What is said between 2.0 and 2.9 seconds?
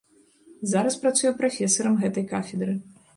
гэтай кафедры.